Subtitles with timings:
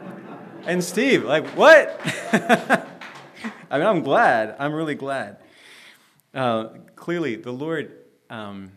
[0.66, 2.02] and Steve, like, what?
[3.70, 4.56] I mean, I'm glad.
[4.58, 5.38] I'm really glad.
[6.34, 7.92] Uh, clearly, the Lord,
[8.32, 8.72] um,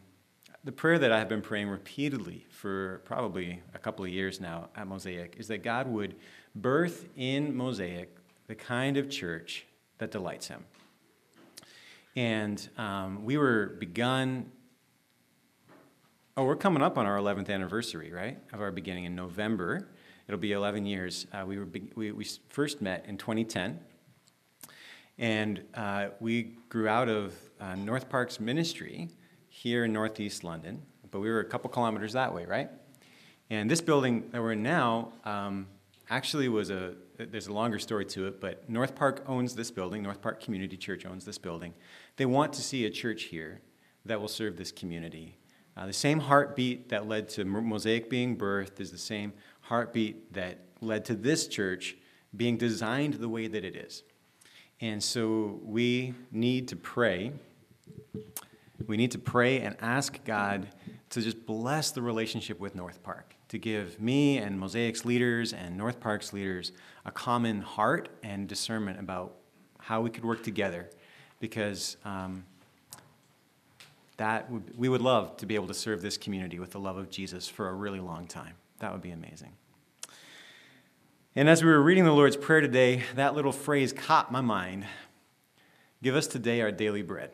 [0.66, 4.68] the prayer that I have been praying repeatedly for probably a couple of years now
[4.74, 6.16] at Mosaic is that God would
[6.56, 8.12] birth in Mosaic
[8.48, 9.64] the kind of church
[9.98, 10.64] that delights Him.
[12.16, 14.50] And um, we were begun.
[16.36, 18.36] Oh, we're coming up on our 11th anniversary, right?
[18.52, 19.88] Of our beginning in November.
[20.26, 21.28] It'll be 11 years.
[21.32, 23.78] Uh, we, were be- we, we first met in 2010.
[25.18, 29.10] And uh, we grew out of uh, North Park's ministry
[29.56, 32.68] here in Northeast London but we were a couple kilometers that way, right?
[33.50, 35.66] And this building that we're in now um,
[36.10, 40.02] actually was a, there's a longer story to it, but North Park owns this building,
[40.02, 41.72] North Park Community Church owns this building.
[42.16, 43.60] They want to see a church here
[44.04, 45.38] that will serve this community.
[45.76, 49.32] Uh, the same heartbeat that led to Mosaic being birthed is the same
[49.62, 51.96] heartbeat that led to this church
[52.36, 54.02] being designed the way that it is.
[54.80, 57.32] And so we need to pray.
[58.86, 60.68] We need to pray and ask God
[61.10, 65.76] to just bless the relationship with North Park, to give me and Mosaic's leaders and
[65.76, 66.72] North Park's leaders
[67.04, 69.36] a common heart and discernment about
[69.78, 70.90] how we could work together,
[71.40, 72.44] because um,
[74.16, 76.96] that would, we would love to be able to serve this community with the love
[76.96, 78.54] of Jesus for a really long time.
[78.80, 79.52] That would be amazing.
[81.34, 84.86] And as we were reading the Lord's Prayer today, that little phrase caught my mind
[86.02, 87.30] Give us today our daily bread.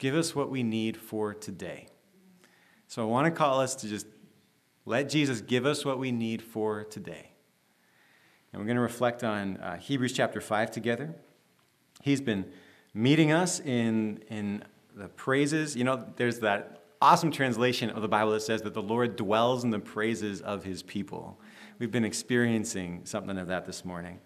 [0.00, 1.86] Give us what we need for today.
[2.88, 4.06] So I want to call us to just
[4.86, 7.32] let Jesus give us what we need for today.
[8.50, 11.14] And we're going to reflect on uh, Hebrews chapter 5 together.
[12.02, 12.46] He's been
[12.94, 14.64] meeting us in, in
[14.96, 15.76] the praises.
[15.76, 19.64] You know, there's that awesome translation of the Bible that says that the Lord dwells
[19.64, 21.38] in the praises of his people.
[21.78, 24.18] We've been experiencing something of that this morning.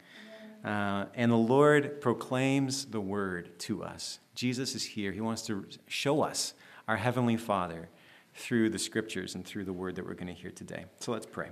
[0.64, 4.18] Uh, and the Lord proclaims the word to us.
[4.34, 5.12] Jesus is here.
[5.12, 6.54] He wants to show us
[6.88, 7.88] our Heavenly Father
[8.34, 10.86] through the scriptures and through the word that we're going to hear today.
[11.00, 11.50] So let's pray.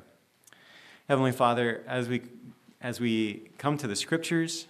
[1.09, 2.23] Heavenly Father, as we,
[2.81, 4.67] as we come to the scriptures,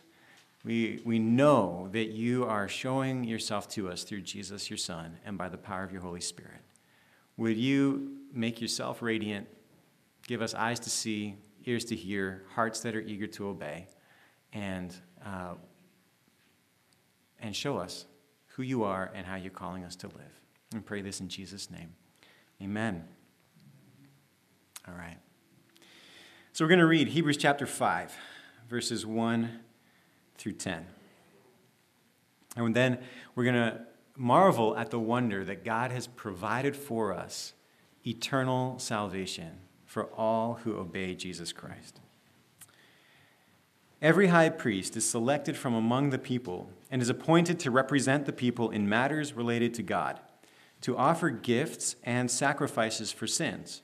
[0.64, 5.38] we, we know that you are showing yourself to us through Jesus, your Son, and
[5.38, 6.60] by the power of your Holy Spirit.
[7.36, 9.47] Would you make yourself radiant,
[10.26, 13.86] give us eyes to see, ears to hear, hearts that are eager to obey,
[14.53, 15.55] and, uh,
[17.41, 18.07] and show us
[18.49, 20.41] who you are and how you're calling us to live.
[20.75, 21.95] And pray this in Jesus' name.
[22.63, 23.05] Amen.
[24.89, 25.19] All right.
[26.53, 28.15] So we're going to read Hebrews chapter 5,
[28.69, 29.61] verses 1
[30.37, 30.87] through 10.
[32.57, 32.99] And then
[33.34, 33.81] we're going to
[34.17, 37.55] marvel at the wonder that God has provided for us
[38.07, 42.01] eternal salvation for all who obey Jesus Christ.
[44.03, 48.33] Every high priest is selected from among the people and is appointed to represent the
[48.33, 50.19] people in matters related to God
[50.81, 53.83] to offer gifts and sacrifices for sins.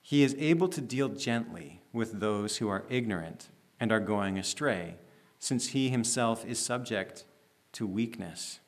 [0.00, 3.48] He is able to deal gently with those who are ignorant
[3.80, 4.94] and are going astray,
[5.40, 7.24] since he himself is subject
[7.72, 8.60] to weakness.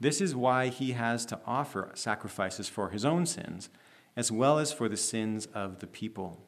[0.00, 3.70] This is why he has to offer sacrifices for his own sins,
[4.16, 6.42] as well as for the sins of the people.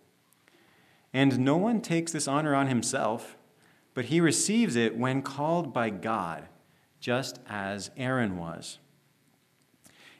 [1.19, 3.37] And no one takes this honor on himself,
[3.93, 6.47] but he receives it when called by God,
[7.00, 8.79] just as Aaron was.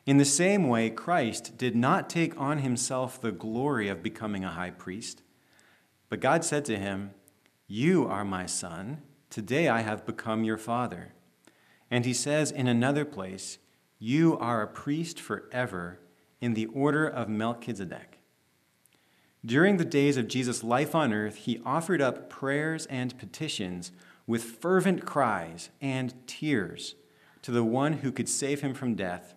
[0.07, 4.51] In the same way, Christ did not take on himself the glory of becoming a
[4.51, 5.23] high priest,
[6.09, 7.13] but God said to him,
[7.69, 9.03] You are my son.
[9.31, 11.13] Today I have become your father.
[11.93, 13.59] And he says in another place,
[14.01, 16.01] You are a priest forever
[16.41, 18.08] in the order of Melchizedek.
[19.45, 23.93] During the days of Jesus' life on earth, he offered up prayers and petitions
[24.27, 26.97] with fervent cries and tears
[27.43, 29.35] to the one who could save him from death,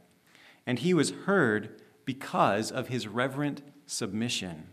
[0.65, 4.69] and he was heard because of his reverent submission.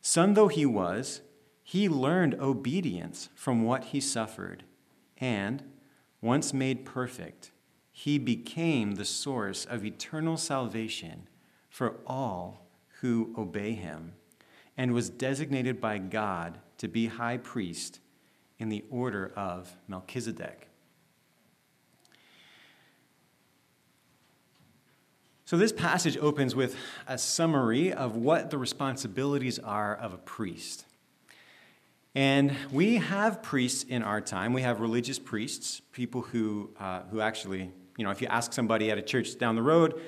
[0.00, 1.20] Son though he was,
[1.64, 4.62] he learned obedience from what he suffered,
[5.18, 5.64] and,
[6.20, 7.50] once made perfect,
[7.90, 11.28] he became the source of eternal salvation
[11.68, 12.65] for all
[13.00, 14.12] who obey him,
[14.76, 18.00] and was designated by God to be high priest
[18.58, 20.68] in the order of Melchizedek.
[25.44, 26.74] So, this passage opens with
[27.06, 30.84] a summary of what the responsibilities are of a priest.
[32.16, 34.54] And we have priests in our time.
[34.54, 38.90] We have religious priests, people who, uh, who actually, you know, if you ask somebody
[38.90, 40.00] at a church down the road,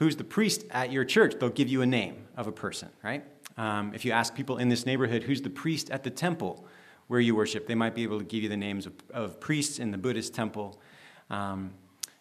[0.00, 3.22] who's the priest at your church, they'll give you a name of a person, right?
[3.58, 6.66] Um, if you ask people in this neighborhood, who's the priest at the temple
[7.06, 9.78] where you worship, they might be able to give you the names of, of priests
[9.78, 10.80] in the Buddhist temple.
[11.28, 11.74] Um,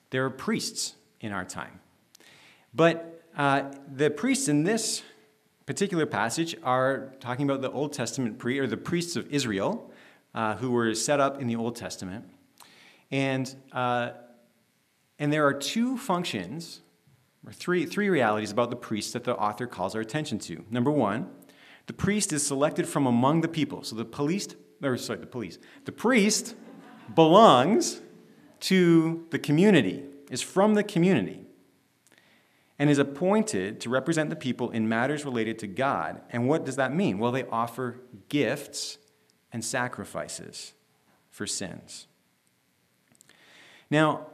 [0.10, 1.80] there are priests in our time.
[2.74, 5.02] But uh, the priests in this
[5.66, 9.90] particular passage are talking about the Old Testament priest, or the priests of Israel,
[10.36, 12.26] uh, who were set up in the Old Testament.
[13.10, 14.12] And, uh,
[15.18, 16.82] and there are two functions,
[17.46, 20.66] or three, three realities about the priests that the author calls our attention to.
[20.70, 21.30] Number one,
[21.88, 23.84] the priest is selected from among the people.
[23.84, 24.48] So the police,
[24.84, 26.56] or sorry, the police, the priest
[27.16, 28.02] belongs
[28.62, 31.42] to the community, is from the community
[32.78, 36.22] and is appointed to represent the people in matters related to God.
[36.30, 37.20] And what does that mean?
[37.20, 38.00] Well, they offer
[38.30, 38.98] gifts
[39.52, 40.74] and sacrifices
[41.30, 42.08] for sins.
[43.90, 44.28] Now,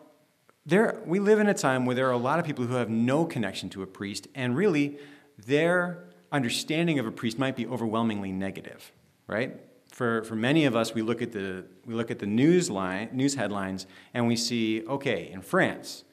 [0.65, 2.89] there, we live in a time where there are a lot of people who have
[2.89, 4.97] no connection to a priest, and really,
[5.37, 8.91] their understanding of a priest might be overwhelmingly negative,
[9.27, 9.59] right?
[9.91, 13.09] For, for many of us, we look at the, we look at the news, line,
[13.13, 16.03] news headlines and we see, okay, in France,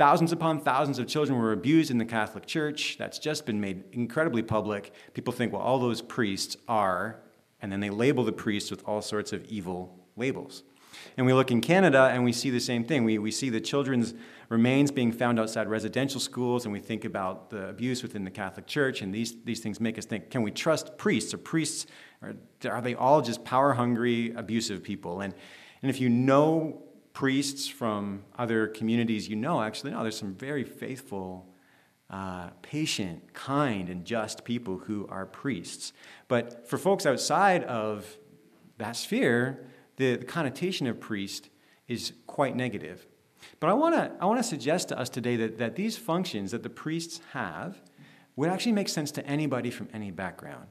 [0.00, 2.96] Thousands upon thousands of children were abused in the Catholic Church.
[2.96, 4.94] That's just been made incredibly public.
[5.12, 7.20] People think, well, all those priests are,
[7.60, 10.62] and then they label the priests with all sorts of evil labels.
[11.20, 13.04] And we look in Canada and we see the same thing.
[13.04, 14.14] We, we see the children's
[14.48, 18.66] remains being found outside residential schools, and we think about the abuse within the Catholic
[18.66, 21.34] Church, and these, these things make us think can we trust priests?
[21.34, 21.84] Are priests,
[22.22, 25.20] are, are they all just power hungry, abusive people?
[25.20, 25.34] And,
[25.82, 30.64] and if you know priests from other communities you know, actually, no, there's some very
[30.64, 31.46] faithful,
[32.08, 35.92] uh, patient, kind, and just people who are priests.
[36.28, 38.16] But for folks outside of
[38.78, 39.66] that sphere,
[40.00, 41.50] the, the connotation of priest
[41.86, 43.06] is quite negative.
[43.60, 46.62] But I want to I wanna suggest to us today that, that these functions that
[46.62, 47.82] the priests have
[48.34, 50.68] would actually make sense to anybody from any background.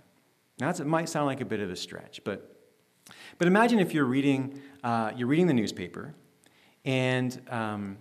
[0.60, 2.60] Now, it might sound like a bit of a stretch, but,
[3.38, 6.16] but imagine if you're reading, uh, you're reading the newspaper
[6.84, 7.98] and, um,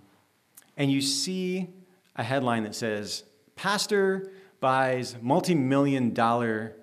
[0.78, 1.69] and you see
[2.16, 3.24] a headline that says,
[3.54, 6.74] Pastor buys multi million dollar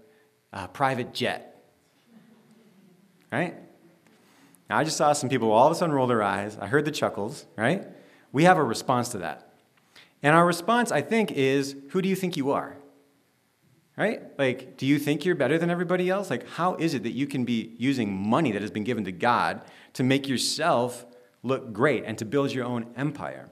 [0.53, 1.63] uh, private jet.
[3.31, 3.64] Right?
[4.69, 6.57] Now, I just saw some people all of a sudden roll their eyes.
[6.59, 7.87] I heard the chuckles, right?
[8.31, 9.53] We have a response to that.
[10.23, 12.77] And our response, I think, is who do you think you are?
[13.95, 14.23] Right?
[14.37, 16.29] Like, do you think you're better than everybody else?
[16.29, 19.11] Like, how is it that you can be using money that has been given to
[19.11, 19.61] God
[19.93, 21.05] to make yourself
[21.45, 23.49] look great and to build your own empire.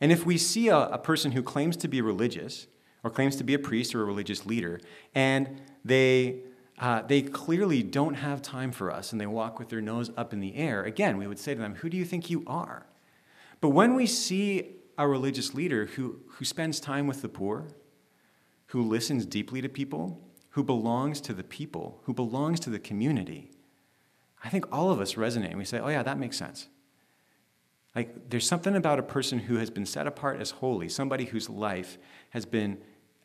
[0.00, 2.66] And if we see a, a person who claims to be religious,
[3.04, 4.80] or claims to be a priest or a religious leader,
[5.14, 6.40] and they
[6.80, 10.32] uh, they clearly don't have time for us and they walk with their nose up
[10.32, 12.86] in the air, again, we would say to them, Who do you think you are?
[13.60, 17.68] But when we see a religious leader who, who spends time with the poor,
[18.66, 20.20] who listens deeply to people,
[20.50, 23.50] who belongs to the people, who belongs to the community,
[24.44, 26.68] I think all of us resonate and we say, Oh, yeah, that makes sense.
[27.96, 31.50] Like, there's something about a person who has been set apart as holy, somebody whose
[31.50, 31.98] life
[32.30, 32.78] has been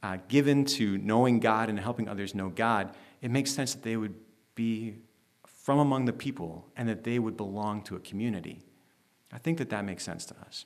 [0.04, 2.96] uh, given to knowing God and helping others know God.
[3.22, 4.14] It makes sense that they would
[4.54, 4.98] be
[5.46, 8.60] from among the people and that they would belong to a community.
[9.32, 10.66] I think that that makes sense to us.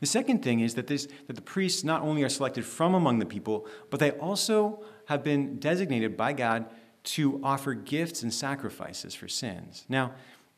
[0.00, 3.18] The second thing is that, this, that the priests not only are selected from among
[3.18, 6.66] the people, but they also have been designated by God
[7.04, 9.84] to offer gifts and sacrifices for sins.
[9.88, 10.12] Now,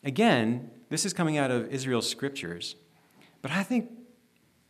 [0.05, 2.77] Again, this is coming out of Israel's scriptures,
[3.43, 3.91] but I think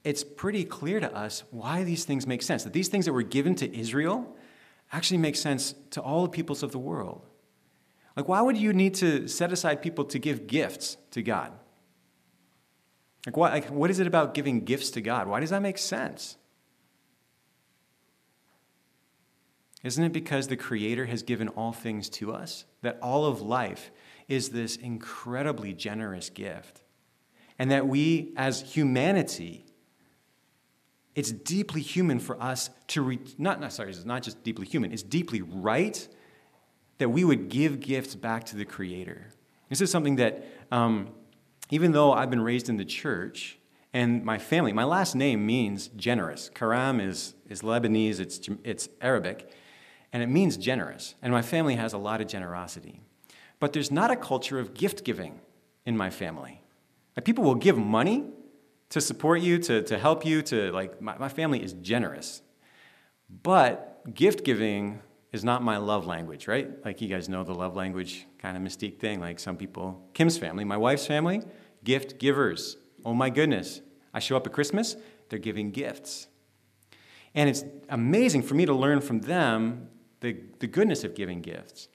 [0.08, 2.64] it's pretty clear to us why these things make sense.
[2.64, 4.34] That these things that were given to Israel
[4.90, 7.26] actually make sense to all the peoples of the world.
[8.16, 11.52] Like, why would you need to set aside people to give gifts to God?
[13.26, 15.28] Like, what, like, what is it about giving gifts to God?
[15.28, 16.38] Why does that make sense?
[19.84, 22.64] Isn't it because the Creator has given all things to us?
[22.80, 23.90] That all of life
[24.26, 26.80] is this incredibly generous gift.
[27.58, 29.66] And that we, as humanity,
[31.18, 34.92] it's deeply human for us to, re- not, not, sorry, it's not just deeply human,
[34.92, 36.06] it's deeply right
[36.98, 39.26] that we would give gifts back to the Creator.
[39.68, 41.08] This is something that, um,
[41.70, 43.58] even though I've been raised in the church,
[43.92, 46.52] and my family, my last name means generous.
[46.54, 49.50] Karram is, is Lebanese, it's, it's Arabic,
[50.12, 51.16] and it means generous.
[51.20, 53.00] And my family has a lot of generosity.
[53.58, 55.40] But there's not a culture of gift giving
[55.84, 56.62] in my family.
[57.16, 58.24] Like people will give money
[58.90, 62.42] to support you, to, to help you, to like, my, my family is generous.
[63.42, 65.00] But gift giving
[65.32, 66.84] is not my love language, right?
[66.84, 69.20] Like you guys know the love language kind of mystique thing.
[69.20, 71.42] Like some people, Kim's family, my wife's family,
[71.84, 72.76] gift givers.
[73.04, 73.82] Oh my goodness.
[74.14, 74.96] I show up at Christmas,
[75.28, 76.28] they're giving gifts.
[77.34, 79.90] And it's amazing for me to learn from them
[80.20, 81.88] the, the goodness of giving gifts.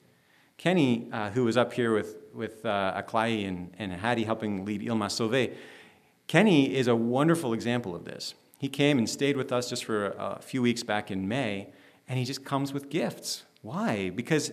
[0.57, 4.83] Kenny, uh, who was up here with, with uh, Aklai and, and Hattie helping lead
[4.83, 5.55] Ilma Sauvé,
[6.33, 8.33] Kenny is a wonderful example of this.
[8.57, 11.71] He came and stayed with us just for a few weeks back in May,
[12.07, 13.43] and he just comes with gifts.
[13.61, 14.09] Why?
[14.09, 14.51] Because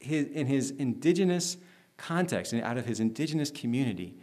[0.00, 1.56] in his indigenous
[1.96, 4.18] context and out of his indigenous community,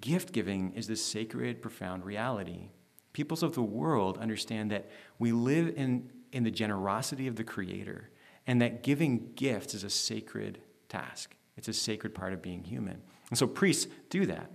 [0.00, 2.70] gift giving is this sacred, profound reality.
[3.12, 8.10] Peoples of the world understand that we live in, in the generosity of the Creator
[8.48, 10.58] and that giving gifts is a sacred
[10.88, 11.36] task.
[11.56, 13.00] It's a sacred part of being human.
[13.30, 14.50] And so priests do that.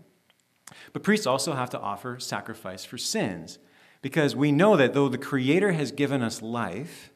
[0.93, 3.59] But priests also have to offer sacrifice for sins
[4.01, 7.11] because we know that though the Creator has given us life,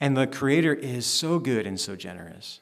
[0.00, 2.60] and the Creator is so good and so generous,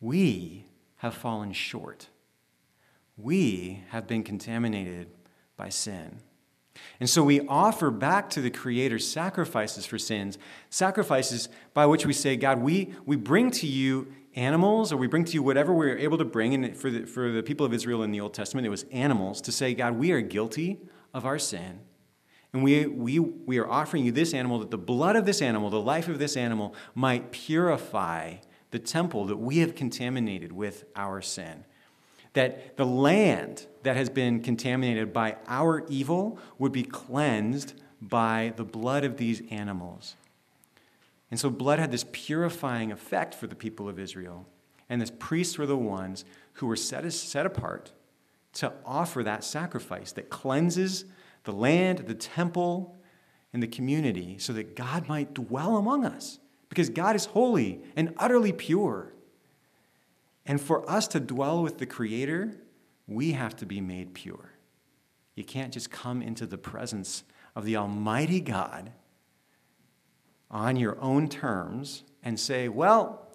[0.00, 2.08] we have fallen short.
[3.16, 5.08] We have been contaminated
[5.56, 6.18] by sin.
[6.98, 10.38] And so we offer back to the Creator sacrifices for sins,
[10.70, 15.24] sacrifices by which we say, God, we, we bring to you animals, or we bring
[15.24, 16.54] to you whatever we are able to bring.
[16.54, 19.40] And for the, for the people of Israel in the Old Testament, it was animals
[19.42, 20.80] to say, God, we are guilty
[21.12, 21.80] of our sin.
[22.52, 25.70] And we, we, we are offering you this animal that the blood of this animal,
[25.70, 28.36] the life of this animal, might purify
[28.70, 31.64] the temple that we have contaminated with our sin
[32.34, 38.64] that the land that has been contaminated by our evil would be cleansed by the
[38.64, 40.16] blood of these animals.
[41.32, 44.46] And so, blood had this purifying effect for the people of Israel.
[44.90, 47.92] And the priests were the ones who were set, set apart
[48.52, 51.06] to offer that sacrifice that cleanses
[51.44, 52.98] the land, the temple,
[53.50, 56.38] and the community so that God might dwell among us.
[56.68, 59.14] Because God is holy and utterly pure.
[60.44, 62.58] And for us to dwell with the Creator,
[63.06, 64.52] we have to be made pure.
[65.34, 67.24] You can't just come into the presence
[67.56, 68.92] of the Almighty God
[70.52, 73.26] on your own terms and say, Well,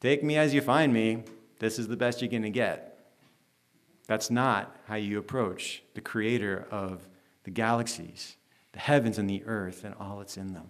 [0.00, 1.24] take me as you find me.
[1.60, 2.98] This is the best you're going to get.
[4.06, 7.06] That's not how you approach the Creator of
[7.44, 8.36] the galaxies,
[8.72, 10.68] the heavens and the earth, and all that's in them.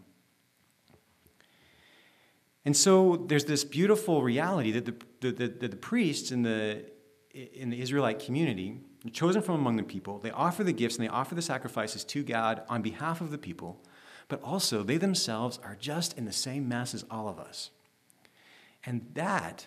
[2.64, 6.84] And so there's this beautiful reality that the, the, the, the priests in the,
[7.32, 8.80] in the Israelite community,
[9.12, 12.22] chosen from among the people, they offer the gifts and they offer the sacrifices to
[12.22, 13.80] God on behalf of the people,
[14.28, 17.70] but also they themselves are just in the same mess as all of us.
[18.84, 19.66] And that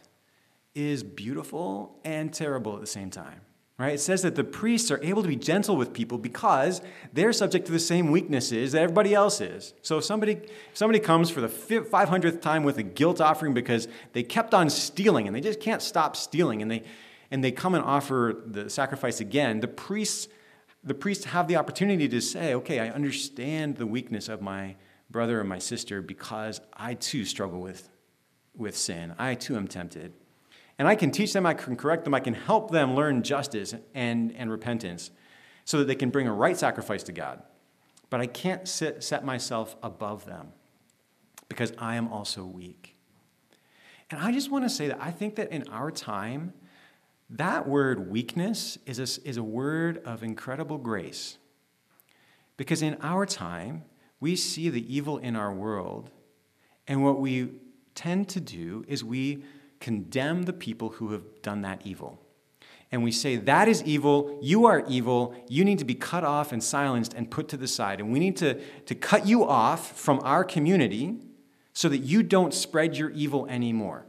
[0.74, 3.41] is beautiful and terrible at the same time.
[3.77, 3.96] Right?
[3.96, 7.65] It says that the priests are able to be gentle with people because they're subject
[7.65, 9.74] to the same weaknesses that everybody else is.
[9.82, 13.88] So if somebody, if somebody comes for the 500th time with a guilt offering because
[14.13, 16.84] they kept on stealing and they just can't stop stealing and they,
[17.32, 20.27] and they come and offer the sacrifice again, the priests,
[20.84, 24.76] the priests have the opportunity to say, okay, I understand the weakness of my
[25.10, 27.90] brother or my sister because I too struggle with,
[28.56, 29.14] with sin.
[29.20, 30.14] I too am tempted.
[30.80, 33.76] And I can teach them, I can correct them, I can help them learn justice
[33.94, 35.12] and, and repentance
[35.66, 37.44] so that they can bring a right sacrifice to God.
[38.10, 40.54] But I can't sit, set myself above them
[41.48, 42.96] because I am also weak.
[44.10, 46.54] And I just want to say that I think that in our time,
[47.32, 51.38] that word weakness is a, is a word of incredible grace.
[52.58, 53.86] Because in our time,
[54.20, 56.12] we see the evil in our world,
[56.88, 57.50] and what we
[57.96, 59.44] tend to do is we
[59.80, 62.20] condemn the people who have done that evil.
[62.92, 66.52] and we say, That is evil, you are evil, you need to be cut off
[66.52, 68.00] and silenced and put to the side.
[68.00, 71.16] And we need to, to cut you off from our community
[71.74, 74.06] so that you don't spread your evil anymore.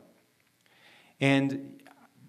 [1.21, 1.81] And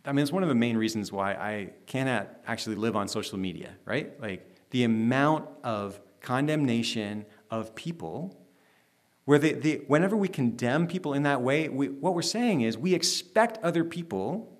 [0.06, 3.38] I mean, it's one of the main reasons why I cannot actually live on social
[3.38, 4.20] media, right?
[4.22, 8.38] Like the amount of condemnation of people
[9.26, 12.78] where they, they, whenever we condemn people in that way, we, what we're saying is
[12.78, 14.58] we expect other people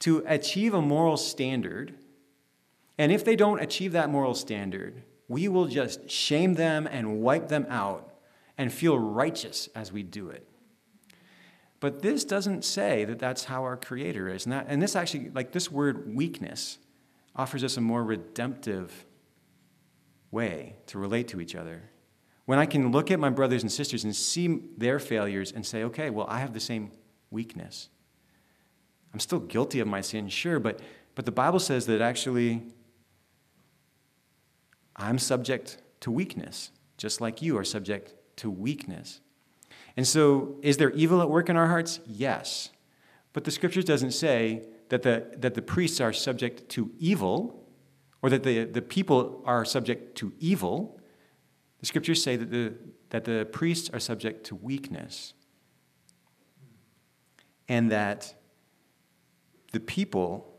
[0.00, 1.94] to achieve a moral standard.
[2.98, 7.48] And if they don't achieve that moral standard, we will just shame them and wipe
[7.48, 8.12] them out
[8.58, 10.48] and feel righteous as we do it.
[11.80, 14.46] But this doesn't say that that's how our Creator is.
[14.46, 16.78] And, that, and this actually, like this word weakness,
[17.36, 19.04] offers us a more redemptive
[20.30, 21.82] way to relate to each other.
[22.46, 25.84] When I can look at my brothers and sisters and see their failures and say,
[25.84, 26.90] okay, well, I have the same
[27.30, 27.88] weakness.
[29.12, 30.80] I'm still guilty of my sin, sure, but,
[31.14, 32.62] but the Bible says that actually
[34.96, 39.20] I'm subject to weakness, just like you are subject to weakness.
[39.96, 42.00] And so, is there evil at work in our hearts?
[42.06, 42.70] Yes.
[43.32, 47.68] But the scriptures doesn't say that the, that the priests are subject to evil
[48.22, 50.98] or that the, the people are subject to evil.
[51.80, 52.74] The scriptures say that the,
[53.10, 55.34] that the priests are subject to weakness
[57.68, 58.34] and that
[59.72, 60.54] the people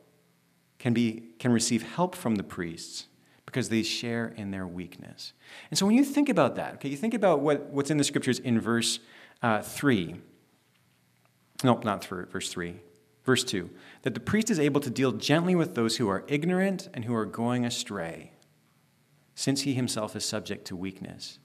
[0.80, 3.08] can, be, can receive help from the priests
[3.46, 5.34] because they share in their weakness.
[5.72, 8.04] And so when you think about that, okay, you think about what, what's in the
[8.04, 9.00] scriptures in verse
[9.46, 10.16] uh, 3.
[11.64, 12.78] Nope, not through, verse 3.
[13.24, 13.70] Verse 2
[14.02, 17.16] that the priest is able to deal gently with those who are ignorant and who
[17.16, 18.32] are going astray,
[19.34, 21.40] since he himself is subject to weakness.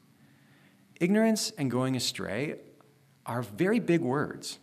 [1.01, 2.57] Ignorance and going astray
[3.25, 4.59] are very big words.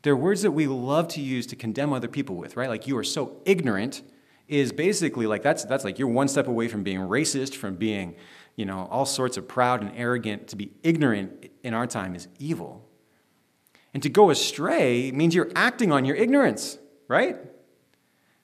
[0.00, 2.70] They're words that we love to use to condemn other people with, right?
[2.70, 4.02] Like you are so ignorant
[4.48, 8.16] is basically like that's that's like you're one step away from being racist, from being,
[8.56, 10.48] you know, all sorts of proud and arrogant.
[10.48, 12.88] To be ignorant in our time is evil.
[13.94, 17.36] And to go astray means you're acting on your ignorance, right?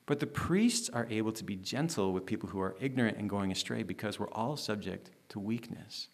[0.06, 3.50] But the priests are able to be gentle with people who are ignorant and going
[3.50, 6.08] astray because we're all subject to weakness.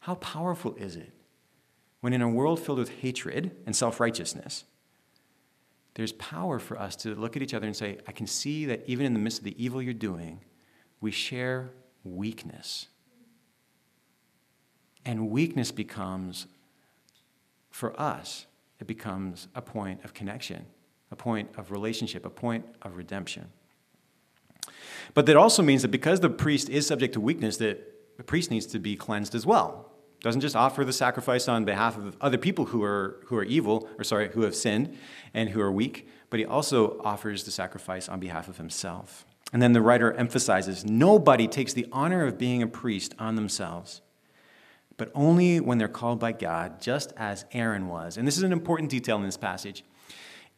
[0.00, 1.12] How powerful is it
[2.00, 4.64] when in a world filled with hatred and self righteousness,
[5.94, 8.84] there's power for us to look at each other and say, I can see that
[8.86, 10.40] even in the midst of the evil you're doing,
[11.00, 11.70] we share
[12.04, 12.86] weakness.
[15.08, 16.46] And weakness becomes,
[17.70, 18.44] for us,
[18.78, 20.66] it becomes a point of connection,
[21.10, 23.46] a point of relationship, a point of redemption.
[25.14, 28.50] But that also means that because the priest is subject to weakness, that the priest
[28.50, 29.90] needs to be cleansed as well
[30.20, 33.88] doesn't just offer the sacrifice on behalf of other people who are, who are evil,
[33.96, 34.94] or sorry, who have sinned
[35.32, 39.24] and who are weak, but he also offers the sacrifice on behalf of himself.
[39.54, 44.02] And then the writer emphasizes nobody takes the honor of being a priest on themselves,
[44.98, 48.18] but only when they're called by God, just as Aaron was.
[48.18, 49.84] And this is an important detail in this passage.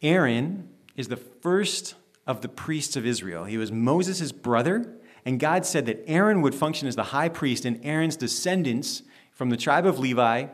[0.03, 1.95] Aaron is the first
[2.27, 3.45] of the priests of Israel.
[3.45, 7.65] He was Moses' brother, and God said that Aaron would function as the high priest,
[7.65, 10.47] and Aaron's descendants from the tribe of Levi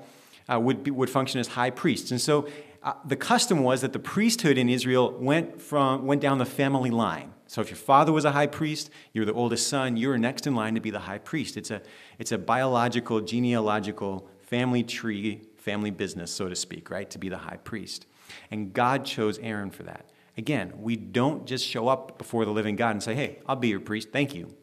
[0.53, 2.11] uh, would, be, would function as high priests.
[2.11, 2.49] And so
[2.83, 6.91] uh, the custom was that the priesthood in Israel went, from, went down the family
[6.91, 7.33] line.
[7.47, 10.55] So if your father was a high priest, you're the oldest son, you're next in
[10.55, 11.57] line to be the high priest.
[11.57, 11.81] It's a,
[12.19, 17.09] it's a biological, genealogical family tree, family business, so to speak, right?
[17.11, 18.07] To be the high priest.
[18.51, 20.11] And God chose Aaron for that.
[20.37, 23.69] Again, we don't just show up before the living God and say, hey, I'll be
[23.69, 24.55] your priest, thank you.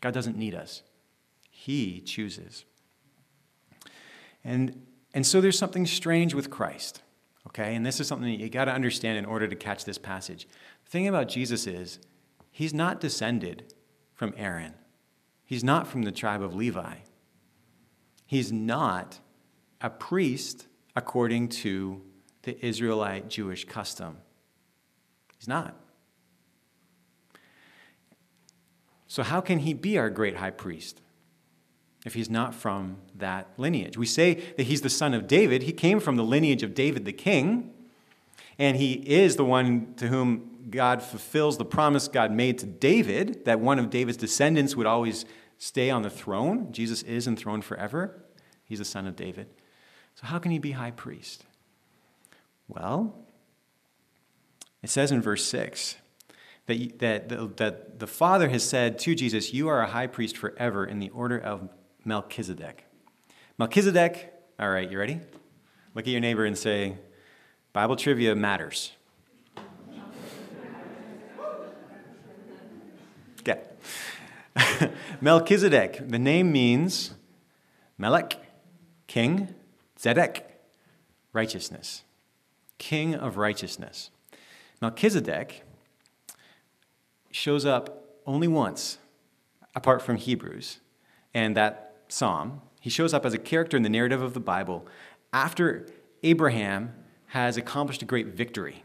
[0.00, 0.82] God doesn't need us,
[1.50, 2.64] He chooses.
[4.44, 7.02] And, and so there's something strange with Christ,
[7.48, 7.74] okay?
[7.74, 10.46] And this is something that you got to understand in order to catch this passage.
[10.84, 11.98] The thing about Jesus is,
[12.58, 13.72] he's not descended
[14.12, 14.74] from Aaron,
[15.44, 16.96] he's not from the tribe of Levi.
[18.26, 19.20] He's not
[19.80, 20.66] a priest
[20.96, 22.02] according to
[22.42, 24.18] the Israelite Jewish custom.
[25.38, 25.74] He's not.
[29.06, 31.00] So, how can he be our great high priest?
[32.04, 33.98] if he's not from that lineage.
[33.98, 35.64] We say that he's the son of David.
[35.64, 37.74] He came from the lineage of David the king,
[38.58, 43.44] and he is the one to whom God fulfills the promise God made to David
[43.44, 45.24] that one of David's descendants would always
[45.58, 46.72] stay on the throne.
[46.72, 48.22] Jesus is enthroned forever.
[48.64, 49.48] He's the son of David.
[50.14, 51.44] So, how can he be high priest?
[52.66, 53.14] Well,
[54.82, 55.96] it says in verse 6
[56.66, 60.84] that, that, that the Father has said to Jesus, You are a high priest forever
[60.84, 61.68] in the order of
[62.04, 62.84] Melchizedek.
[63.58, 65.20] Melchizedek, all right, you ready?
[65.94, 66.96] Look at your neighbor and say,
[67.72, 68.92] Bible trivia matters.
[75.20, 77.14] Melchizedek, the name means
[77.96, 78.36] Melech,
[79.06, 79.54] king,
[79.98, 80.42] Zedek,
[81.32, 82.02] righteousness.
[82.78, 84.10] King of righteousness.
[84.80, 85.64] Melchizedek
[87.30, 88.98] shows up only once,
[89.74, 90.78] apart from Hebrews
[91.34, 92.62] and that psalm.
[92.80, 94.86] He shows up as a character in the narrative of the Bible
[95.32, 95.86] after
[96.22, 96.94] Abraham
[97.26, 98.84] has accomplished a great victory.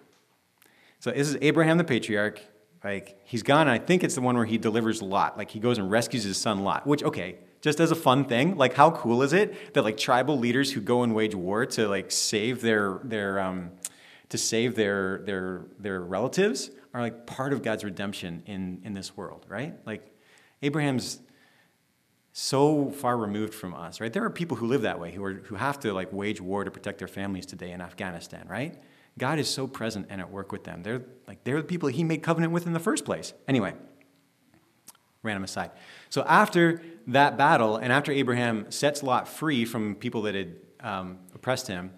[1.00, 2.42] So this is Abraham the patriarch.
[2.84, 5.38] Like he's gone, I think it's the one where he delivers Lot.
[5.38, 8.58] Like he goes and rescues his son Lot, which okay, just as a fun thing,
[8.58, 11.88] like how cool is it that like tribal leaders who go and wage war to
[11.88, 13.72] like save their their um,
[14.30, 19.16] to save their their their relatives are like part of God's redemption in in this
[19.16, 19.74] world, right?
[19.86, 20.14] Like
[20.62, 21.20] Abraham's
[22.34, 24.12] so far removed from us, right?
[24.12, 26.64] There are people who live that way, who, are, who have to like wage war
[26.64, 28.76] to protect their families today in Afghanistan, right?
[29.18, 30.84] God is so present and at work with them.
[30.84, 33.34] They're like they're the people he made covenant with in the first place.
[33.48, 33.74] Anyway,
[35.22, 35.72] random aside.
[36.10, 41.20] So after that battle, and after Abraham sets Lot free from people that had um,
[41.34, 41.92] oppressed him,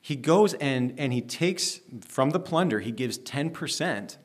[0.00, 4.16] he goes and, and he takes from the plunder, he gives 10%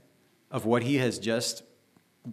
[0.51, 1.63] of what he has just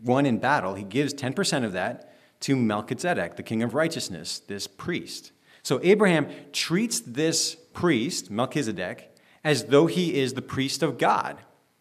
[0.02, 4.66] won in battle, he gives 10% of that to Melchizedek, the king of righteousness, this
[4.66, 5.32] priest.
[5.62, 11.38] So Abraham treats this priest, Melchizedek, as though he is the priest of God.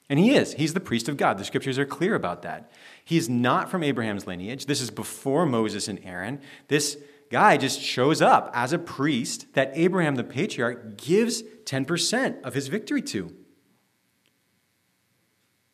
[0.08, 0.54] And he is.
[0.54, 1.40] He's the priest of God.
[1.40, 2.72] The scriptures are clear about that.
[3.04, 4.68] He's not from Abraham's lineage.
[4.68, 6.40] This is before Moses and Aaron.
[6.68, 6.98] This
[7.32, 12.68] guy just shows up as a priest that Abraham, the patriarch, gives 10% of his
[12.68, 13.36] victory to.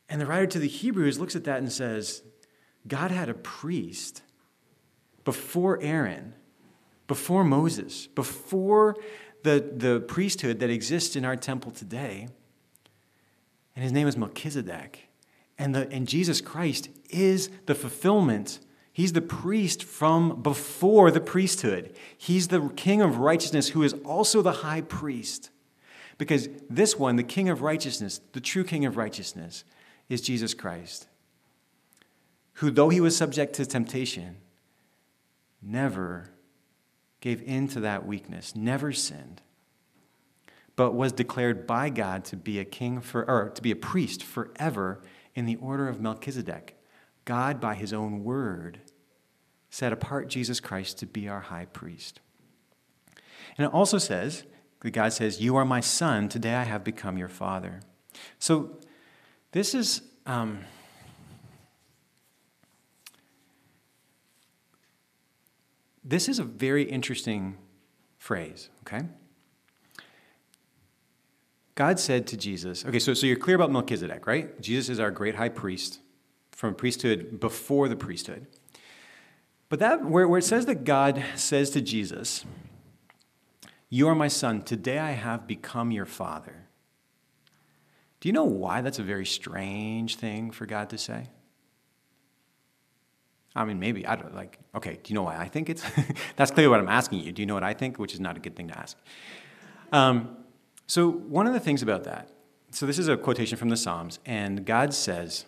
[0.07, 2.23] And the writer to the Hebrews looks at that and says,
[2.87, 4.21] God had a priest
[5.25, 6.33] before Aaron,
[7.07, 8.95] before Moses, before
[9.43, 12.27] the, the priesthood that exists in our temple today.
[13.75, 15.09] And his name is Melchizedek.
[15.57, 18.59] And, the, and Jesus Christ is the fulfillment.
[18.91, 21.95] He's the priest from before the priesthood.
[22.17, 25.49] He's the king of righteousness who is also the high priest.
[26.17, 29.63] Because this one, the king of righteousness, the true king of righteousness,
[30.09, 31.07] is Jesus Christ,
[32.53, 34.37] who, though he was subject to temptation,
[35.61, 36.32] never
[37.23, 39.41] gave in to that weakness, never sinned,
[40.75, 44.21] but was declared by God to be a king for, or to be a priest
[44.21, 45.01] forever
[45.33, 46.75] in the order of Melchizedek.
[47.23, 48.81] God, by his own word,
[49.69, 52.19] set apart Jesus Christ to be our high priest.
[53.57, 54.43] And it also says,
[54.81, 57.79] God says, You are my son, today I have become your father.
[58.37, 58.79] So
[59.53, 60.01] this is.
[60.25, 60.59] Um,
[66.03, 67.57] this is a very interesting
[68.17, 69.05] phrase, okay?
[71.75, 74.59] God said to Jesus, okay, so, so you're clear about Melchizedek, right?
[74.61, 75.99] Jesus is our great high priest
[76.51, 78.47] from priesthood before the priesthood.
[79.69, 82.45] But that, where, where it says that God says to Jesus,
[83.89, 86.67] You are my son, today I have become your father.
[88.19, 91.25] Do you know why that's a very strange thing for God to say?
[93.55, 94.59] I mean, maybe I don't like.
[94.75, 95.83] Okay, do you know why I think it's?
[96.35, 97.31] that's clearly what I'm asking you.
[97.31, 97.99] Do you know what I think?
[97.99, 98.97] Which is not a good thing to ask.
[99.91, 100.37] Um,
[100.87, 102.29] so one of the things about that.
[102.71, 105.45] So this is a quotation from the Psalms, and God says,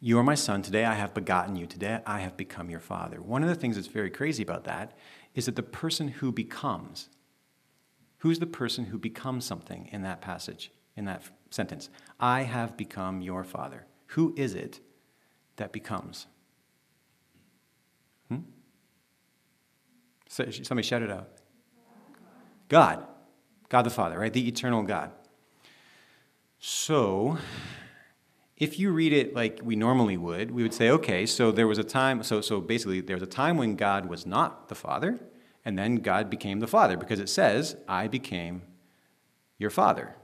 [0.00, 0.60] "You are my son.
[0.62, 1.66] Today I have begotten you.
[1.66, 4.96] Today I have become your father." One of the things that's very crazy about that
[5.34, 7.08] is that the person who becomes,
[8.18, 10.70] who's the person who becomes something in that passage?
[10.96, 11.88] in that sentence.
[12.20, 13.86] I have become your father.
[14.08, 14.80] Who is it
[15.56, 16.26] that becomes?
[20.32, 21.28] Somebody shout it out.
[22.68, 23.06] God.
[23.68, 24.32] God the Father, right?
[24.32, 25.10] The eternal God.
[26.58, 27.36] So,
[28.56, 31.78] if you read it like we normally would, we would say, okay, so there was
[31.78, 35.20] a time, so, so basically, there was a time when God was not the Father,
[35.66, 38.62] and then God became the Father, because it says, I became
[39.58, 40.16] your Father.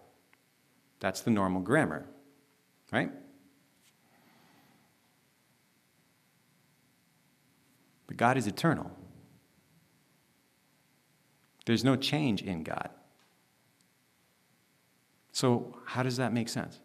[1.01, 2.07] That's the normal grammar,
[2.91, 3.11] right?
[8.07, 8.91] But God is eternal.
[11.69, 12.89] There's no change in God.
[15.33, 16.81] So, how does that make sense?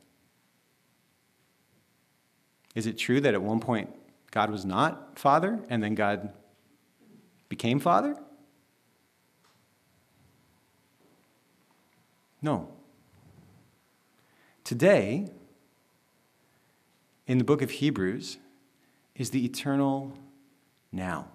[2.76, 3.90] Is it true that at one point
[4.32, 6.34] God was not Father and then God
[7.48, 8.18] became Father?
[12.42, 12.68] No.
[14.66, 15.30] Today,
[17.26, 18.38] in the book of Hebrews,
[19.16, 20.12] is the eternal
[20.92, 21.30] now.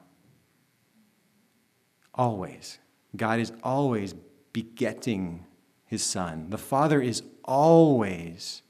[2.13, 2.79] Always.
[3.17, 4.15] God is always
[4.53, 5.45] begetting
[5.87, 6.51] his Son.
[6.51, 8.63] The Father is always,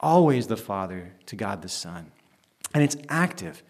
[0.00, 2.10] always the Father to God the Son.
[2.74, 3.62] And it's active.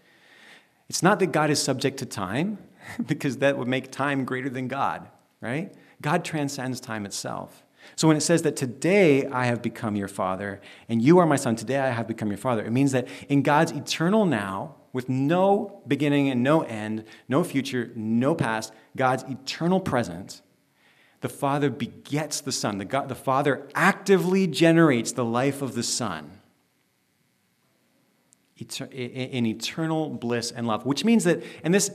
[0.89, 2.59] It's not that God is subject to time,
[3.07, 5.09] because that would make time greater than God,
[5.41, 5.75] right?
[6.01, 7.63] God transcends time itself.
[7.95, 11.37] So when it says that today I have become your father and you are my
[11.37, 15.11] son, today I have become your father, it means that in God's eternal now, with
[15.11, 20.41] no beginning and no end, no future, no past, God's eternal presence,
[21.21, 22.79] the Father begets the Son.
[22.79, 26.41] The, God, the Father actively generates the life of the Son
[28.91, 31.91] in eternal bliss and love, which means that, and this,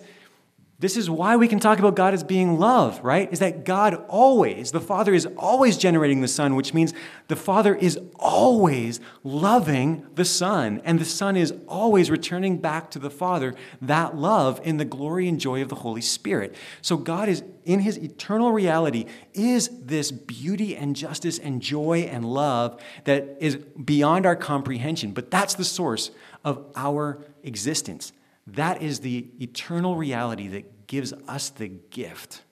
[0.81, 3.31] this is why we can talk about God as being love, right?
[3.31, 6.91] Is that God always, the Father is always generating the Son, which means
[7.27, 12.99] the Father is always loving the Son, and the Son is always returning back to
[12.99, 16.55] the Father that love in the glory and joy of the Holy Spirit.
[16.81, 22.25] So God is, in his eternal reality, is this beauty and justice and joy and
[22.25, 26.09] love that is beyond our comprehension, but that's the source
[26.43, 28.13] of our existence.
[28.47, 32.43] That is the eternal reality that gives us the gift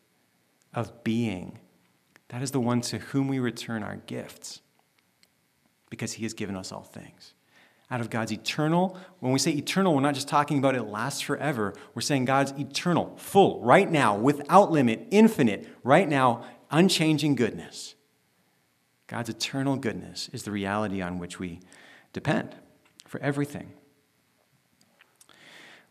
[0.73, 1.59] of being.
[2.29, 4.61] That is the one to whom we return our gifts
[5.89, 7.33] because he has given us all things.
[7.91, 11.21] Out of God's eternal, when we say eternal, we're not just talking about it lasts
[11.21, 11.73] forever.
[11.95, 17.95] We're saying God's eternal, full, right now, without limit, infinite, right now, unchanging goodness.
[19.07, 21.61] God's eternal goodness is the reality on which we
[22.13, 22.55] depend
[23.07, 23.73] for everything.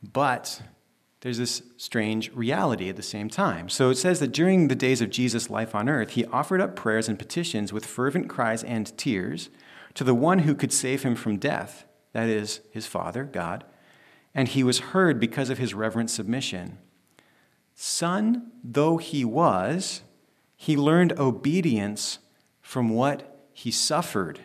[0.02, 0.62] But
[1.20, 3.68] there's this strange reality at the same time.
[3.68, 6.76] So it says that during the days of Jesus' life on earth, he offered up
[6.76, 9.50] prayers and petitions with fervent cries and tears
[9.94, 13.64] to the one who could save him from death, that is, his Father, God,
[14.34, 16.78] and he was heard because of his reverent submission.
[17.74, 20.02] Son though he was,
[20.56, 22.18] he learned obedience
[22.60, 24.40] from what he suffered.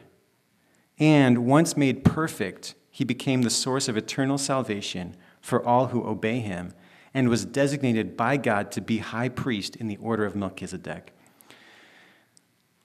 [0.99, 6.39] And once made perfect, he became the source of eternal salvation for all who obey
[6.39, 6.73] him,
[7.13, 11.13] and was designated by God to be high priest in the order of Melchizedek.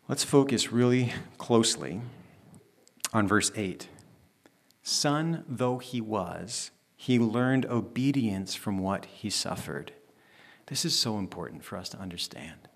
[0.08, 2.00] Let's focus really closely
[3.12, 3.88] on verse 8.
[4.82, 9.92] Son though he was, he learned obedience from what he suffered.
[10.66, 12.68] This is so important for us to understand.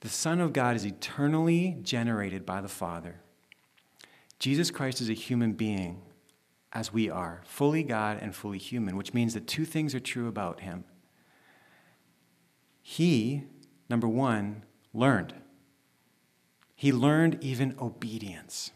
[0.00, 3.20] The Son of God is eternally generated by the Father.
[4.38, 6.02] Jesus Christ is a human being
[6.72, 10.28] as we are, fully God and fully human, which means that two things are true
[10.28, 10.84] about him.
[12.82, 13.44] He,
[13.88, 15.34] number one, learned.
[16.74, 18.72] He learned even obedience.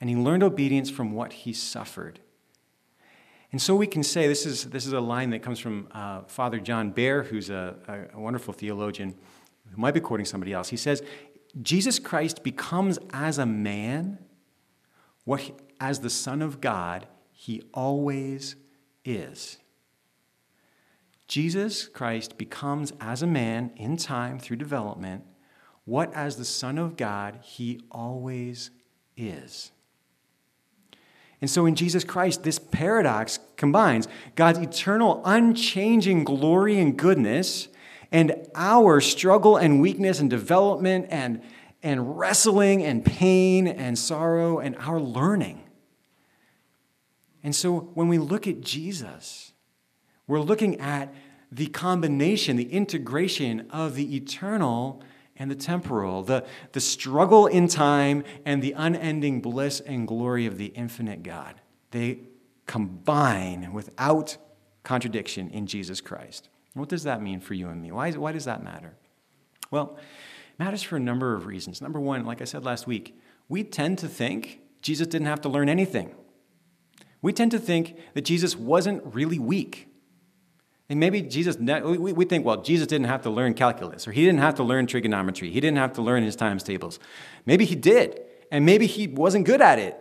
[0.00, 2.20] And he learned obedience from what he suffered.
[3.52, 6.22] And so we can say this is, this is a line that comes from uh,
[6.22, 9.14] Father John Behr, who's a, a wonderful theologian
[9.70, 10.68] who might be quoting somebody else.
[10.68, 11.02] He says,
[11.62, 14.18] Jesus Christ becomes as a man
[15.24, 17.06] what he, as the Son of God
[17.44, 18.56] he always
[19.04, 19.58] is.
[21.28, 25.24] Jesus Christ becomes, as a man in time through development,
[25.84, 28.70] what, as the Son of God, he always
[29.18, 29.72] is.
[31.42, 37.68] And so in Jesus Christ, this paradox combines God's eternal, unchanging glory and goodness
[38.10, 41.42] and our struggle and weakness and development and,
[41.82, 45.63] and wrestling and pain and sorrow and our learning.
[47.44, 49.52] And so when we look at Jesus,
[50.26, 51.14] we're looking at
[51.52, 55.02] the combination, the integration of the eternal
[55.36, 60.56] and the temporal, the, the struggle in time and the unending bliss and glory of
[60.56, 61.60] the infinite God.
[61.90, 62.20] They
[62.66, 64.38] combine without
[64.82, 66.48] contradiction in Jesus Christ.
[66.72, 67.92] What does that mean for you and me?
[67.92, 68.94] Why, why does that matter?
[69.70, 71.82] Well, it matters for a number of reasons.
[71.82, 75.48] Number one, like I said last week, we tend to think Jesus didn't have to
[75.48, 76.14] learn anything
[77.24, 79.88] we tend to think that Jesus wasn't really weak.
[80.90, 84.40] And maybe Jesus, we think, well, Jesus didn't have to learn calculus, or he didn't
[84.40, 86.98] have to learn trigonometry, he didn't have to learn his times tables.
[87.46, 88.20] Maybe he did,
[88.52, 89.98] and maybe he wasn't good at it.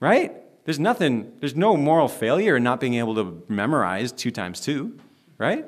[0.00, 0.32] Right?
[0.64, 4.98] There's nothing, there's no moral failure in not being able to memorize two times two,
[5.36, 5.66] right?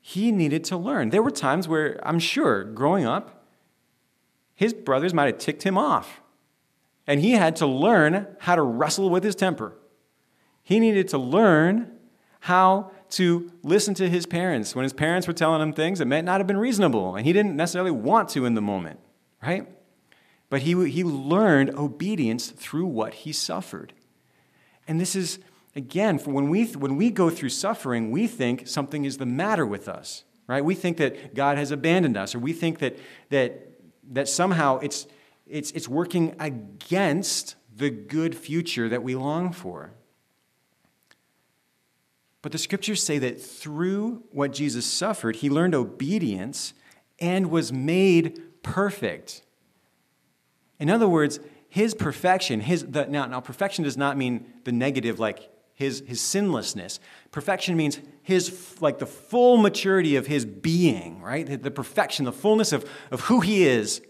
[0.00, 1.10] He needed to learn.
[1.10, 3.44] There were times where I'm sure growing up,
[4.54, 6.20] his brothers might have ticked him off
[7.06, 9.76] and he had to learn how to wrestle with his temper.
[10.62, 11.92] He needed to learn
[12.40, 16.24] how to listen to his parents when his parents were telling him things that might
[16.24, 18.98] not have been reasonable, and he didn't necessarily want to in the moment,
[19.42, 19.68] right?
[20.48, 23.92] But he, he learned obedience through what he suffered.
[24.88, 25.38] And this is,
[25.74, 29.66] again, for when we, when we go through suffering, we think something is the matter
[29.66, 30.64] with us, right?
[30.64, 32.98] We think that God has abandoned us, or we think that,
[33.30, 33.72] that,
[34.12, 35.06] that somehow it's,
[35.46, 39.92] it's, it's working against the good future that we long for.
[42.42, 46.74] But the scriptures say that through what Jesus suffered, he learned obedience
[47.18, 49.42] and was made perfect.
[50.78, 55.18] In other words, his perfection, his the, now, now perfection does not mean the negative
[55.18, 57.00] like his, his sinlessness.
[57.32, 61.62] Perfection means his like the full maturity of his being, right?
[61.62, 64.00] The perfection, the fullness of, of who he is,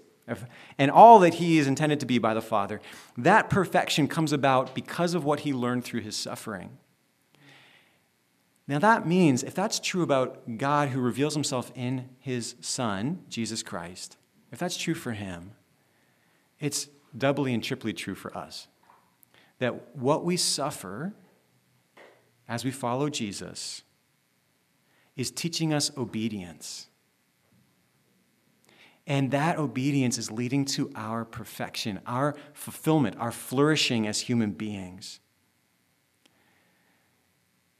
[0.78, 2.80] and all that he is intended to be by the Father.
[3.16, 6.78] That perfection comes about because of what he learned through his suffering.
[8.68, 13.62] Now, that means if that's true about God who reveals himself in his Son, Jesus
[13.62, 14.16] Christ,
[14.50, 15.52] if that's true for him,
[16.58, 18.66] it's doubly and triply true for us.
[19.60, 21.14] That what we suffer
[22.48, 23.82] as we follow Jesus
[25.16, 26.88] is teaching us obedience.
[29.06, 35.20] And that obedience is leading to our perfection, our fulfillment, our flourishing as human beings.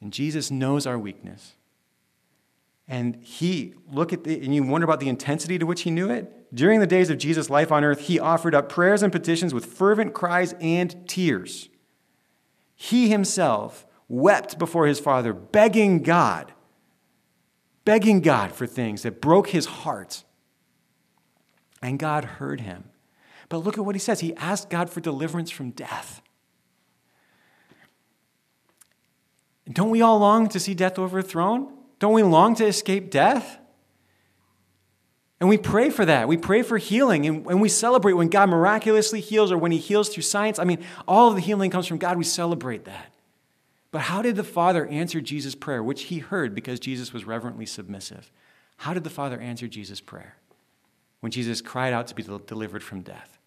[0.00, 1.54] And Jesus knows our weakness.
[2.88, 6.10] And he, look at the, and you wonder about the intensity to which he knew
[6.10, 6.54] it.
[6.54, 9.66] During the days of Jesus' life on earth, he offered up prayers and petitions with
[9.66, 11.68] fervent cries and tears.
[12.76, 16.52] He himself wept before his Father, begging God,
[17.84, 20.22] begging God for things that broke his heart.
[21.86, 22.90] And God heard him.
[23.48, 24.18] But look at what he says.
[24.18, 26.20] He asked God for deliverance from death.
[29.72, 31.72] Don't we all long to see death overthrown?
[32.00, 33.58] Don't we long to escape death?
[35.38, 36.26] And we pray for that.
[36.26, 37.24] We pray for healing.
[37.24, 40.58] And, and we celebrate when God miraculously heals or when He heals through science.
[40.58, 42.18] I mean, all of the healing comes from God.
[42.18, 43.12] We celebrate that.
[43.92, 47.64] But how did the Father answer Jesus' prayer, which He heard because Jesus was reverently
[47.64, 48.32] submissive?
[48.78, 50.34] How did the Father answer Jesus' prayer
[51.26, 53.40] when Jesus cried out to be delivered from death?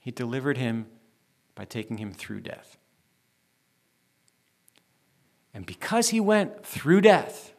[0.00, 0.86] He delivered him
[1.54, 2.76] by taking him through death.
[5.54, 7.54] And because he went through death,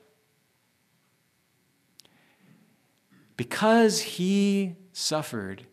[3.38, 5.66] because he suffered,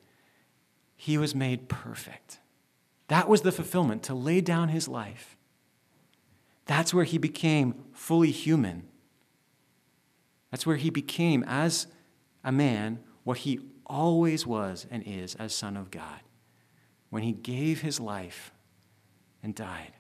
[0.95, 2.39] he was made perfect.
[3.09, 5.37] That was the fulfillment, to lay down his life.
[6.67, 8.87] That's where he became fully human.
[10.53, 11.89] That's where he became, as
[12.44, 16.20] a man, what he always was and is as Son of God,
[17.11, 18.53] when he gave his life
[19.42, 19.92] and died.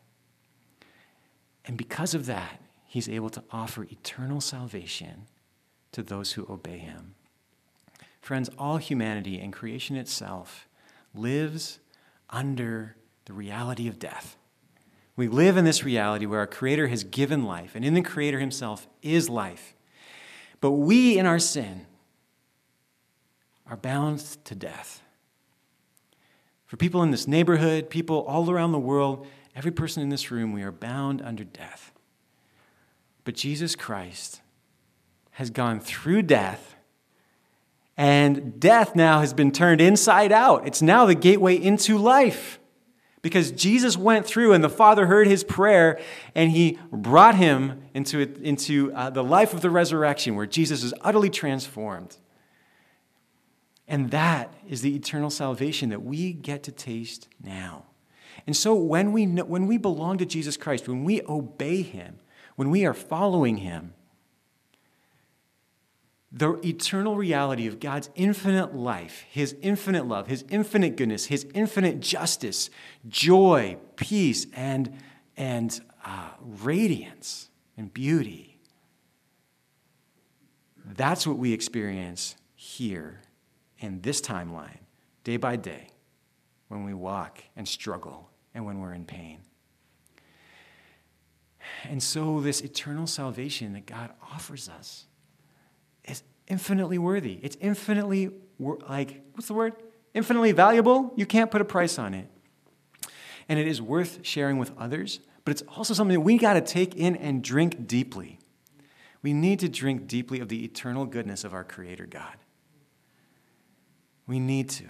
[1.64, 5.26] And because of that, he's able to offer eternal salvation
[5.92, 7.14] to those who obey him.
[8.20, 10.68] Friends, all humanity and creation itself
[11.14, 11.80] lives
[12.28, 14.36] under the reality of death.
[15.16, 18.40] We live in this reality where our Creator has given life, and in the Creator
[18.40, 19.74] Himself is life.
[20.60, 21.86] But we, in our sin,
[23.70, 25.02] are bound to death.
[26.66, 30.52] For people in this neighborhood, people all around the world, Every person in this room,
[30.52, 31.92] we are bound under death.
[33.24, 34.40] But Jesus Christ
[35.32, 36.76] has gone through death,
[37.96, 40.66] and death now has been turned inside out.
[40.66, 42.58] It's now the gateway into life.
[43.22, 46.00] Because Jesus went through and the Father heard his prayer
[46.34, 50.94] and he brought him into, into uh, the life of the resurrection where Jesus is
[51.02, 52.16] utterly transformed.
[53.90, 57.86] And that is the eternal salvation that we get to taste now.
[58.46, 62.20] And so when we, know, when we belong to Jesus Christ, when we obey Him,
[62.54, 63.94] when we are following Him,
[66.30, 71.98] the eternal reality of God's infinite life, His infinite love, His infinite goodness, His infinite
[71.98, 72.70] justice,
[73.08, 74.96] joy, peace, and,
[75.36, 78.60] and uh, radiance and beauty.
[80.86, 83.22] That's what we experience here
[83.80, 84.78] in this timeline,
[85.24, 85.88] day by day,
[86.68, 89.40] when we walk and struggle and when we're in pain.
[91.84, 95.06] And so, this eternal salvation that God offers us
[96.04, 97.38] is infinitely worthy.
[97.42, 99.74] It's infinitely, like, what's the word?
[100.14, 101.12] Infinitely valuable.
[101.16, 102.28] You can't put a price on it.
[103.48, 106.60] And it is worth sharing with others, but it's also something that we got to
[106.60, 108.38] take in and drink deeply.
[109.22, 112.36] We need to drink deeply of the eternal goodness of our Creator God.
[114.30, 114.84] We need to.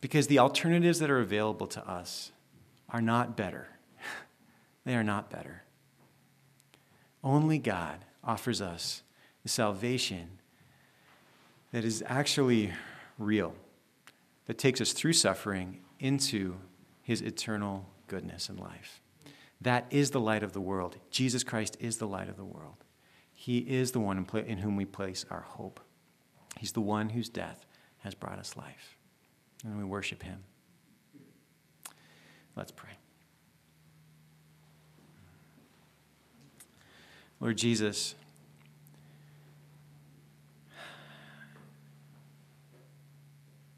[0.00, 2.32] Because the alternatives that are available to us
[2.88, 3.68] are not better.
[4.84, 5.62] they are not better.
[7.22, 9.04] Only God offers us
[9.44, 10.40] the salvation
[11.70, 12.72] that is actually
[13.16, 13.54] real,
[14.46, 16.56] that takes us through suffering into
[17.04, 19.00] his eternal goodness and life.
[19.60, 20.96] That is the light of the world.
[21.12, 22.82] Jesus Christ is the light of the world.
[23.32, 25.78] He is the one in whom we place our hope.
[26.58, 27.64] He's the one whose death
[28.00, 28.96] has brought us life.
[29.64, 30.44] And we worship him.
[32.56, 32.90] Let's pray.
[37.40, 38.16] Lord Jesus,